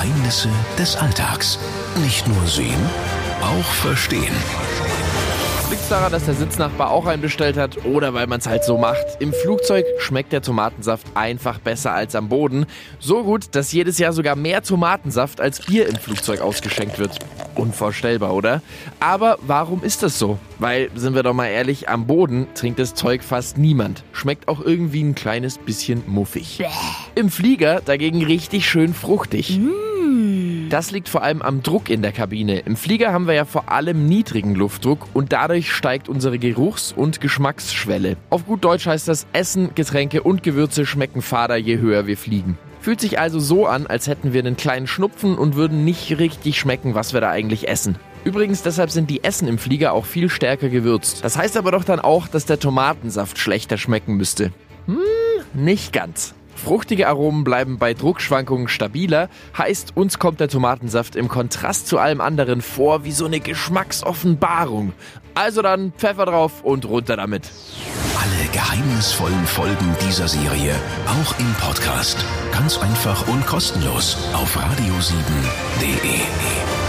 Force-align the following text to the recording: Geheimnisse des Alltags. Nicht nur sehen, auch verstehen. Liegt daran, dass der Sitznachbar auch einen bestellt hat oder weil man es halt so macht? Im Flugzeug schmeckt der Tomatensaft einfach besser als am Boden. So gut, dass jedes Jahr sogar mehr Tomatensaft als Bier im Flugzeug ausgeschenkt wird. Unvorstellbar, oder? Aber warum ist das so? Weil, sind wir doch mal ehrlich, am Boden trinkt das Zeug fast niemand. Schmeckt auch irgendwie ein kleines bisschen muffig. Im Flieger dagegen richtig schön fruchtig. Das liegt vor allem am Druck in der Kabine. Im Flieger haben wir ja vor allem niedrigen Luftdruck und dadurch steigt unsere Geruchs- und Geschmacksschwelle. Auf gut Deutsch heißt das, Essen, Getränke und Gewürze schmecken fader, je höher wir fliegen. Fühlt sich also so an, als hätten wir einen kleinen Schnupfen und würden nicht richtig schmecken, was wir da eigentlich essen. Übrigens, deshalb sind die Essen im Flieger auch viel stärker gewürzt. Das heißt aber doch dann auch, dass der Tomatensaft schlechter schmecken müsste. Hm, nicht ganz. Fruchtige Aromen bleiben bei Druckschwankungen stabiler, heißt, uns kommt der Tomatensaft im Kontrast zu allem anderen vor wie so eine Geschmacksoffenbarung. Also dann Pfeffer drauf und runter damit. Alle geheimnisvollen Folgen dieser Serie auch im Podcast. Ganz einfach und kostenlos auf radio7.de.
Geheimnisse 0.00 0.48
des 0.78 0.96
Alltags. 0.96 1.58
Nicht 2.02 2.26
nur 2.26 2.46
sehen, 2.46 2.88
auch 3.42 3.70
verstehen. 3.82 4.32
Liegt 5.70 5.90
daran, 5.90 6.10
dass 6.10 6.24
der 6.24 6.32
Sitznachbar 6.32 6.90
auch 6.90 7.04
einen 7.04 7.20
bestellt 7.20 7.58
hat 7.58 7.84
oder 7.84 8.14
weil 8.14 8.26
man 8.26 8.40
es 8.40 8.46
halt 8.46 8.64
so 8.64 8.78
macht? 8.78 9.04
Im 9.18 9.34
Flugzeug 9.34 9.84
schmeckt 9.98 10.32
der 10.32 10.40
Tomatensaft 10.40 11.06
einfach 11.14 11.58
besser 11.58 11.92
als 11.92 12.14
am 12.14 12.30
Boden. 12.30 12.64
So 12.98 13.24
gut, 13.24 13.54
dass 13.54 13.72
jedes 13.72 13.98
Jahr 13.98 14.14
sogar 14.14 14.36
mehr 14.36 14.62
Tomatensaft 14.62 15.38
als 15.38 15.66
Bier 15.66 15.86
im 15.86 15.96
Flugzeug 15.96 16.40
ausgeschenkt 16.40 16.98
wird. 16.98 17.18
Unvorstellbar, 17.54 18.32
oder? 18.32 18.62
Aber 19.00 19.36
warum 19.42 19.84
ist 19.84 20.02
das 20.02 20.18
so? 20.18 20.38
Weil, 20.58 20.90
sind 20.94 21.14
wir 21.14 21.22
doch 21.22 21.34
mal 21.34 21.48
ehrlich, 21.48 21.90
am 21.90 22.06
Boden 22.06 22.46
trinkt 22.54 22.78
das 22.78 22.94
Zeug 22.94 23.22
fast 23.22 23.58
niemand. 23.58 24.02
Schmeckt 24.12 24.48
auch 24.48 24.62
irgendwie 24.62 25.02
ein 25.02 25.14
kleines 25.14 25.58
bisschen 25.58 26.02
muffig. 26.06 26.64
Im 27.14 27.28
Flieger 27.28 27.82
dagegen 27.84 28.24
richtig 28.24 28.66
schön 28.66 28.94
fruchtig. 28.94 29.60
Das 30.70 30.92
liegt 30.92 31.08
vor 31.08 31.24
allem 31.24 31.42
am 31.42 31.64
Druck 31.64 31.90
in 31.90 32.00
der 32.00 32.12
Kabine. 32.12 32.60
Im 32.60 32.76
Flieger 32.76 33.12
haben 33.12 33.26
wir 33.26 33.34
ja 33.34 33.44
vor 33.44 33.72
allem 33.72 34.06
niedrigen 34.06 34.54
Luftdruck 34.54 35.08
und 35.14 35.32
dadurch 35.32 35.72
steigt 35.72 36.08
unsere 36.08 36.38
Geruchs- 36.38 36.92
und 36.92 37.20
Geschmacksschwelle. 37.20 38.16
Auf 38.30 38.46
gut 38.46 38.64
Deutsch 38.64 38.86
heißt 38.86 39.08
das, 39.08 39.26
Essen, 39.32 39.74
Getränke 39.74 40.22
und 40.22 40.44
Gewürze 40.44 40.86
schmecken 40.86 41.22
fader, 41.22 41.56
je 41.56 41.78
höher 41.78 42.06
wir 42.06 42.16
fliegen. 42.16 42.56
Fühlt 42.80 43.00
sich 43.00 43.18
also 43.18 43.40
so 43.40 43.66
an, 43.66 43.88
als 43.88 44.06
hätten 44.06 44.32
wir 44.32 44.38
einen 44.38 44.56
kleinen 44.56 44.86
Schnupfen 44.86 45.36
und 45.36 45.56
würden 45.56 45.84
nicht 45.84 46.16
richtig 46.20 46.60
schmecken, 46.60 46.94
was 46.94 47.14
wir 47.14 47.20
da 47.20 47.30
eigentlich 47.30 47.66
essen. 47.66 47.96
Übrigens, 48.22 48.62
deshalb 48.62 48.92
sind 48.92 49.10
die 49.10 49.24
Essen 49.24 49.48
im 49.48 49.58
Flieger 49.58 49.92
auch 49.92 50.06
viel 50.06 50.28
stärker 50.28 50.68
gewürzt. 50.68 51.24
Das 51.24 51.36
heißt 51.36 51.56
aber 51.56 51.72
doch 51.72 51.82
dann 51.82 51.98
auch, 51.98 52.28
dass 52.28 52.46
der 52.46 52.60
Tomatensaft 52.60 53.38
schlechter 53.38 53.76
schmecken 53.76 54.14
müsste. 54.14 54.52
Hm, 54.86 54.98
nicht 55.52 55.92
ganz. 55.92 56.32
Fruchtige 56.62 57.08
Aromen 57.08 57.42
bleiben 57.42 57.78
bei 57.78 57.94
Druckschwankungen 57.94 58.68
stabiler, 58.68 59.30
heißt, 59.56 59.96
uns 59.96 60.18
kommt 60.18 60.40
der 60.40 60.48
Tomatensaft 60.48 61.16
im 61.16 61.28
Kontrast 61.28 61.86
zu 61.86 61.98
allem 61.98 62.20
anderen 62.20 62.60
vor 62.60 63.04
wie 63.04 63.12
so 63.12 63.24
eine 63.24 63.40
Geschmacksoffenbarung. 63.40 64.92
Also 65.34 65.62
dann 65.62 65.92
Pfeffer 65.92 66.26
drauf 66.26 66.62
und 66.62 66.84
runter 66.84 67.16
damit. 67.16 67.50
Alle 68.16 68.50
geheimnisvollen 68.52 69.46
Folgen 69.46 69.96
dieser 70.06 70.28
Serie 70.28 70.74
auch 71.06 71.38
im 71.38 71.52
Podcast. 71.54 72.18
Ganz 72.52 72.78
einfach 72.78 73.26
und 73.28 73.46
kostenlos 73.46 74.18
auf 74.34 74.56
radio7.de. 74.56 76.79